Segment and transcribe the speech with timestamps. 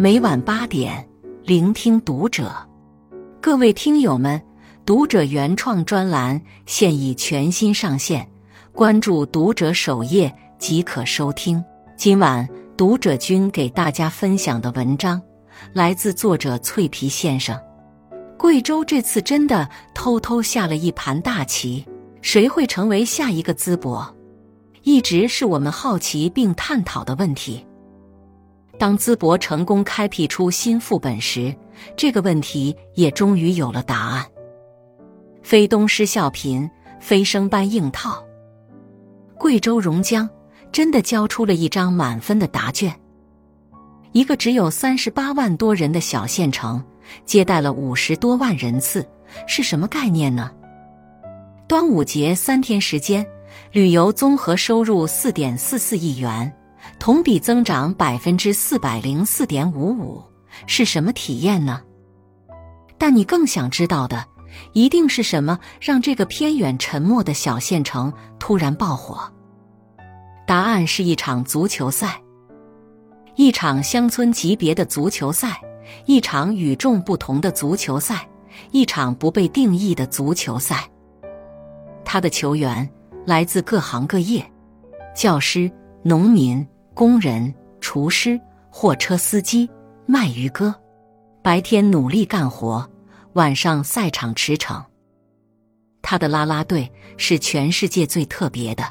[0.00, 1.08] 每晚八点，
[1.42, 2.54] 聆听读者。
[3.40, 4.40] 各位听友们，
[4.86, 8.24] 读者原创专栏现已全新上线，
[8.72, 11.60] 关注读者首页即可收听。
[11.96, 15.20] 今晚读者君给大家分享的文章
[15.72, 17.58] 来自作者脆皮先生。
[18.38, 21.84] 贵州这次真的偷偷下了一盘大棋，
[22.22, 24.16] 谁会成为下一个淄博？
[24.84, 27.66] 一直是我们好奇并探讨的问题。
[28.78, 31.54] 当淄博成功开辟出新副本时，
[31.96, 34.24] 这个问题也终于有了答案。
[35.42, 36.68] 非东施效颦，
[37.00, 38.24] 非生搬硬套。
[39.36, 40.28] 贵州榕江
[40.70, 42.94] 真的交出了一张满分的答卷。
[44.12, 46.82] 一个只有三十八万多人的小县城，
[47.24, 49.06] 接待了五十多万人次，
[49.46, 50.50] 是什么概念呢？
[51.66, 53.26] 端午节三天时间，
[53.72, 56.52] 旅游综合收入四点四四亿元。
[56.98, 60.22] 同比增长百分之四百零四点五五，
[60.66, 61.82] 是什么体验呢？
[62.96, 64.26] 但你更想知道的，
[64.72, 69.32] 一定是什么让这个偏远沉默的小县城突然爆火？
[70.46, 72.20] 答案是一场足球赛，
[73.36, 75.60] 一场乡村级别的足球赛，
[76.06, 78.28] 一场与众不同的足球赛，
[78.72, 80.88] 一场不被定义的足球赛。
[82.04, 82.88] 他的球员
[83.26, 84.44] 来自各行各业，
[85.14, 85.70] 教师、
[86.02, 86.66] 农民。
[86.98, 89.70] 工人、厨师、货车司机、
[90.04, 90.74] 卖鱼哥，
[91.44, 92.84] 白天努力干活，
[93.34, 94.84] 晚上赛场驰骋。
[96.02, 98.82] 他的啦啦队是全世界最特别的，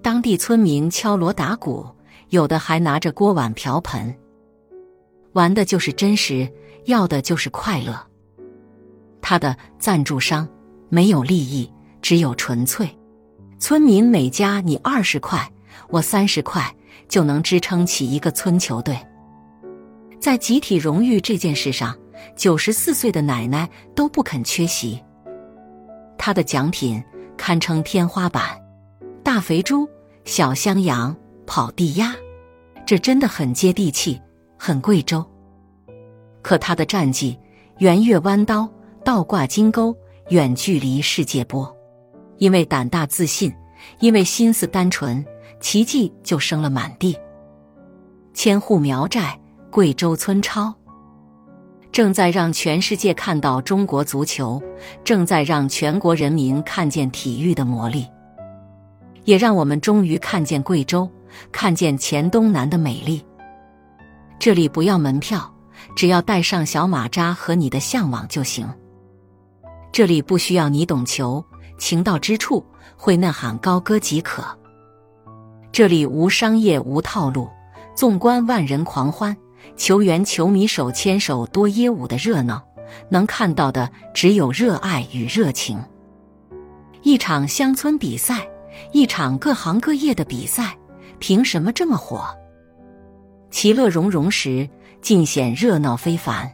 [0.00, 1.84] 当地村民敲锣打鼓，
[2.28, 4.16] 有的还拿着锅碗瓢盆，
[5.32, 6.48] 玩的就是真实，
[6.84, 8.06] 要的就是快乐。
[9.20, 10.48] 他的赞助商
[10.88, 11.68] 没有利益，
[12.00, 12.88] 只有纯粹。
[13.58, 15.52] 村民每家你二十块，
[15.88, 16.72] 我三十块。
[17.08, 18.96] 就能支撑起一个村球队。
[20.20, 21.96] 在集体荣誉这件事上，
[22.36, 25.02] 九十四岁的奶奶都不肯缺席。
[26.16, 27.02] 她的奖品
[27.36, 28.44] 堪称天花板：
[29.24, 29.88] 大肥猪、
[30.24, 32.14] 小香羊、跑地鸭，
[32.86, 34.20] 这真的很接地气，
[34.56, 35.24] 很贵州。
[36.40, 37.38] 可他的战绩，
[37.78, 38.68] 圆月弯刀、
[39.04, 39.96] 倒挂金钩，
[40.28, 41.76] 远距离世界波。
[42.38, 43.52] 因为胆大自信，
[44.00, 45.24] 因为心思单纯。
[45.62, 47.16] 奇迹就生了满地，
[48.34, 49.38] 千户苗寨，
[49.70, 50.74] 贵州村超，
[51.92, 54.60] 正在让全世界看到中国足球，
[55.04, 58.04] 正在让全国人民看见体育的魔力，
[59.24, 61.08] 也让我们终于看见贵州，
[61.52, 63.24] 看见黔东南的美丽。
[64.40, 65.48] 这里不要门票，
[65.94, 68.68] 只要带上小马扎和你的向往就行。
[69.92, 71.42] 这里不需要你懂球，
[71.78, 74.44] 情到之处会呐喊高歌即可。
[75.72, 77.48] 这里无商业无套路，
[77.94, 79.34] 纵观万人狂欢，
[79.74, 82.62] 球员球迷手牵手多耶舞的热闹，
[83.08, 85.82] 能看到的只有热爱与热情。
[87.00, 88.46] 一场乡村比赛，
[88.92, 90.76] 一场各行各业的比赛，
[91.18, 92.22] 凭什么这么火？
[93.50, 94.68] 其乐融融时，
[95.00, 96.52] 尽显热闹非凡。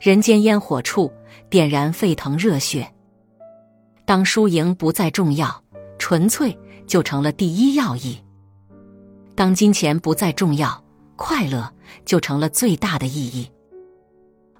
[0.00, 1.08] 人间烟火处，
[1.48, 2.92] 点燃沸腾热血。
[4.04, 5.62] 当输赢不再重要，
[5.98, 6.58] 纯粹。
[6.86, 8.18] 就成了第一要义。
[9.34, 10.82] 当金钱不再重要，
[11.16, 11.72] 快乐
[12.04, 13.50] 就成了最大的意义。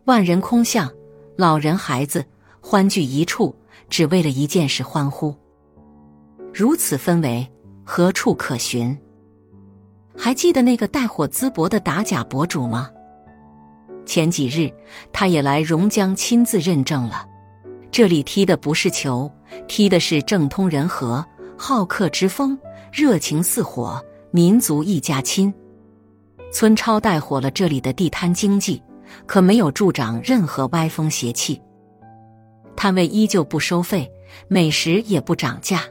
[0.05, 0.91] 万人空巷，
[1.37, 2.25] 老人孩子
[2.61, 3.55] 欢聚一处，
[3.88, 5.34] 只为了一件事欢呼。
[6.53, 7.47] 如此氛围，
[7.84, 8.99] 何处可寻？
[10.16, 12.91] 还记得那个带火淄博的打假博主吗？
[14.05, 14.72] 前几日，
[15.12, 17.27] 他也来榕江亲自认证了，
[17.91, 19.31] 这里踢的不是球，
[19.69, 21.25] 踢的是政通人和。
[21.65, 22.59] 好客之风，
[22.93, 25.55] 热情似火，民族一家亲。
[26.53, 28.83] 村超带火了这里的地摊经济，
[29.27, 31.62] 可没有助长任何歪风邪气。
[32.75, 34.11] 摊位依旧不收费，
[34.49, 35.83] 美食也不涨价。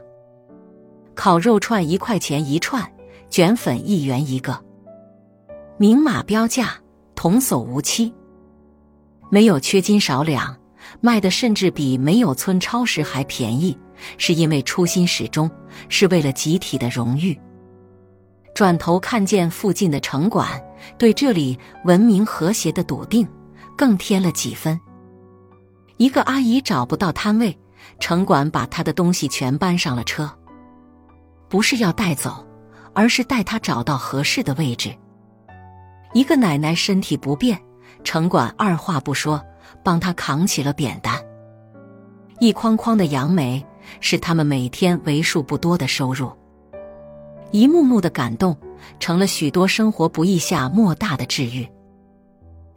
[1.14, 2.86] 烤肉串一块钱一串，
[3.30, 4.62] 卷粉一元一个，
[5.78, 6.74] 明码标价，
[7.14, 8.12] 童叟无欺，
[9.30, 10.54] 没有缺斤少两，
[11.00, 13.74] 卖的甚至比没有村超时还便宜。
[14.18, 15.50] 是因为初心始终
[15.88, 17.38] 是为了集体的荣誉。
[18.54, 20.62] 转头看见附近的城管
[20.98, 23.26] 对这里文明和谐的笃定，
[23.76, 24.78] 更添了几分。
[25.96, 27.58] 一个阿姨找不到摊位，
[27.98, 30.30] 城管把她的东西全搬上了车，
[31.48, 32.46] 不是要带走，
[32.92, 34.94] 而是带她找到合适的位置。
[36.12, 37.58] 一个奶奶身体不便，
[38.04, 39.42] 城管二话不说
[39.82, 41.18] 帮她扛起了扁担。
[42.38, 43.64] 一筐筐的杨梅。
[44.00, 46.30] 是他们每天为数不多的收入，
[47.50, 48.56] 一幕幕的感动，
[48.98, 51.66] 成了许多生活不易下莫大的治愈。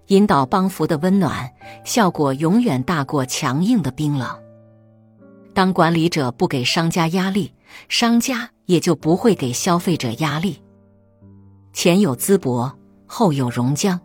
[0.08, 1.52] 引导帮扶的温暖，
[1.84, 4.30] 效果永远大过强硬的冰冷。
[5.54, 7.52] 当管理者不给商家压力，
[7.90, 10.62] 商家也就不会给消费者压力。
[11.74, 12.72] 前有淄博，
[13.06, 14.00] 后有榕江，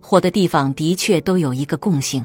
[0.00, 2.24] 火的地方的确都有一个共性，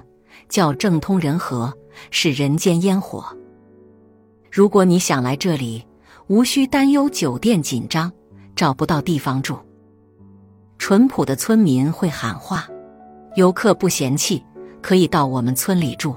[0.49, 1.71] 叫政通人和，
[2.09, 3.25] 是人间烟火。
[4.55, 5.85] 如果你想来这里，
[6.27, 8.09] 无需担忧酒店紧张，
[8.55, 9.59] 找不到地方住。
[10.79, 12.65] 淳朴的村民会喊话，
[13.35, 14.41] 游客不嫌弃，
[14.81, 16.15] 可以到我们村里住。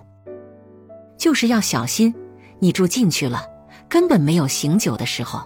[1.17, 2.14] 就是要小心，
[2.61, 3.43] 你住进去了，
[3.88, 5.43] 根本没有醒酒的时候。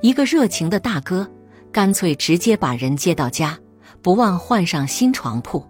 [0.00, 1.30] 一个热情的大哥，
[1.70, 3.54] 干脆直接把人接到家，
[4.00, 5.62] 不忘换上新床铺。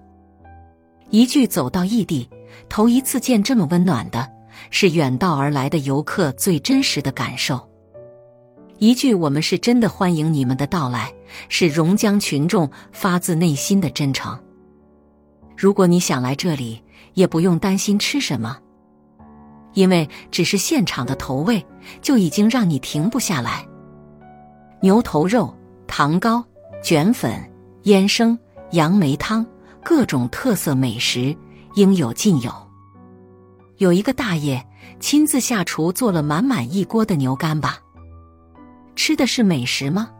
[1.11, 2.31] 一句走到异地，
[2.69, 4.31] 头一次见这么温暖的，
[4.71, 7.69] 是远道而来的游客最真实的感受。
[8.79, 11.13] 一句“我们是真的欢迎你们的到来”，
[11.49, 14.39] 是榕江群众发自内心的真诚。
[15.57, 16.83] 如果你想来这里，
[17.15, 18.59] 也不用担心吃什么。
[19.73, 21.65] 因为只是现场的投喂，
[22.03, 23.67] 就已经让你停不下来。
[24.81, 25.55] 牛头肉、
[25.87, 26.45] 糖糕、
[26.83, 27.51] 卷粉、
[27.85, 28.39] 烟生、
[28.73, 29.45] 杨梅汤，
[29.83, 31.35] 各种特色美食
[31.75, 32.53] 应有尽有。
[33.79, 34.65] 有一个大爷
[35.01, 37.79] 亲自下厨做了满满一锅的牛肝吧。
[38.95, 40.11] 吃的是美食吗？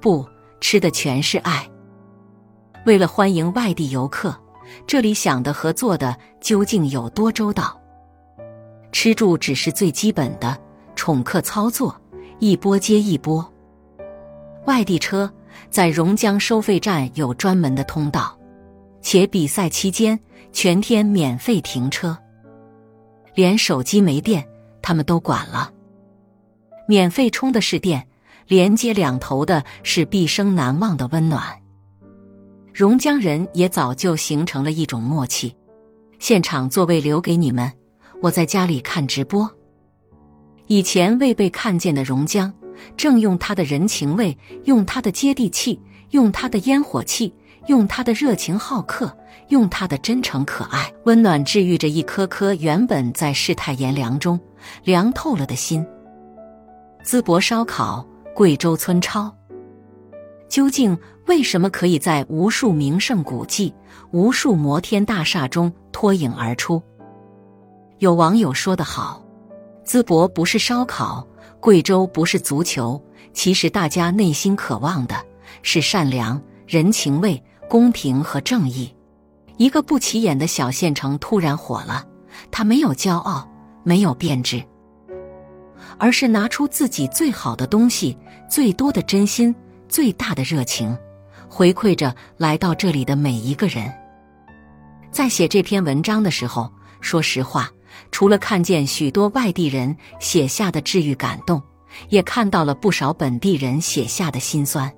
[0.00, 0.26] 不，
[0.60, 1.68] 吃的全是爱。
[2.86, 4.34] 为了欢迎外地游客，
[4.86, 7.80] 这里想的和做的究竟有多周到？
[8.92, 10.56] 吃住只是最基本的
[10.94, 12.00] 宠客操作，
[12.38, 13.44] 一波接一波。
[14.66, 15.30] 外地车
[15.68, 18.38] 在榕江收费站有专门的通道，
[19.02, 20.18] 且比赛期间
[20.52, 22.16] 全天免费停车，
[23.34, 24.46] 连手机没电
[24.80, 25.72] 他们都管了。
[26.86, 28.06] 免费充的是电，
[28.46, 31.42] 连接两头的是毕生难忘的温暖。
[32.72, 35.54] 榕江人也早就形成了一种默契，
[36.18, 37.72] 现场座位留给你们。
[38.20, 39.50] 我在家里看直播，
[40.66, 42.52] 以前未被看见的榕江，
[42.96, 47.32] 正用他的人情味，用他的接地气，用他的烟火气，
[47.66, 49.16] 用他的热情好客，
[49.48, 54.38] 用他的真诚可爱，温暖治愈着一颗颗原本在世态炎凉中
[54.82, 55.84] 凉透了的心。
[57.04, 59.34] 淄博烧烤，贵州村超，
[60.48, 60.96] 究竟
[61.26, 63.74] 为什么可以在无数名胜古迹、
[64.10, 66.82] 无数摩天大厦中脱颖而出？
[67.98, 69.24] 有网友说得好
[69.86, 71.26] ：“淄博不是烧烤，
[71.60, 73.02] 贵州不是足球，
[73.32, 75.14] 其实大家内心渴望的
[75.62, 78.94] 是善良、人情味、公平和正义。”
[79.56, 82.04] 一个不起眼的小县城突然火了，
[82.50, 83.48] 他没有骄傲，
[83.84, 84.64] 没有变质，
[85.96, 88.18] 而是拿出自己最好的东西、
[88.50, 89.54] 最多的真心、
[89.88, 90.98] 最大的热情，
[91.48, 93.92] 回馈着来到这里的每一个人。
[95.12, 96.70] 在写这篇文章的时候，
[97.00, 97.70] 说实话。
[98.10, 101.62] 除了看见许多外地人写下的治愈感动，
[102.08, 104.92] 也看到了不少本地人写下的辛酸。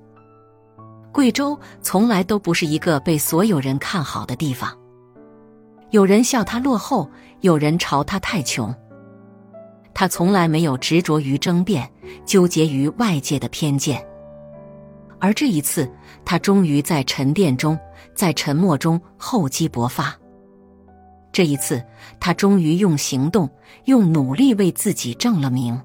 [1.17, 4.77] 贵州从来都不是一个被所有人看好的地方，
[5.89, 7.09] 有人笑他落后，
[7.41, 8.71] 有人嘲他太穷。
[9.95, 11.91] 他从来没有执着于争辩，
[12.23, 13.99] 纠结于外界的偏见。
[15.17, 15.91] 而这一次，
[16.23, 17.75] 他终于在沉淀中，
[18.13, 20.15] 在沉默中厚积薄发。
[21.31, 21.83] 这一次，
[22.19, 23.49] 他终于用行动、
[23.85, 25.81] 用努力为自己正了名。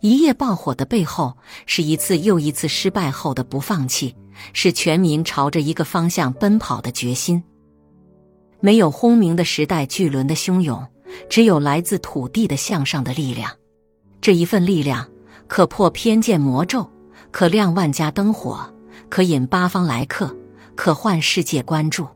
[0.00, 1.36] 一夜爆火的背后，
[1.66, 4.14] 是一次又一次失败后的不放弃，
[4.52, 7.42] 是全民朝着一个方向奔跑的决心。
[8.60, 10.86] 没有轰鸣的时代巨轮的汹涌，
[11.28, 13.50] 只有来自土地的向上的力量。
[14.20, 15.08] 这一份力量，
[15.46, 16.88] 可破偏见魔咒，
[17.30, 18.72] 可亮万家灯火，
[19.08, 20.36] 可引八方来客，
[20.74, 22.06] 可换世界关注。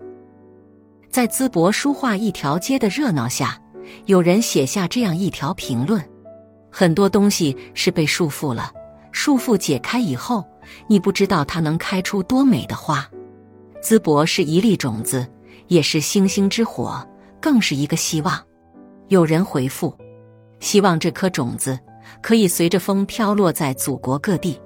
[1.10, 3.60] 在淄博书画一条街的热闹下，
[4.06, 6.02] 有人写下这样一条评论：
[6.72, 8.72] 很多东西是被束缚了，
[9.12, 10.44] 束缚解开以后，
[10.86, 13.06] 你不知道它能开出多美的花。
[13.82, 15.26] 淄博是一粒种子，
[15.68, 17.06] 也是星星之火，
[17.40, 18.40] 更是一个希望。
[19.08, 19.94] 有人回复：
[20.58, 21.78] 希望这颗种子
[22.22, 24.58] 可以随着风飘落在祖国各地。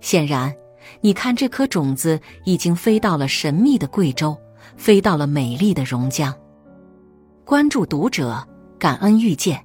[0.00, 0.54] 显然，
[1.00, 4.36] 你看这颗种子已经飞到了神秘的贵州。
[4.76, 6.32] 飞到了美丽的榕江。
[7.44, 8.46] 关注读者，
[8.78, 9.62] 感恩遇见。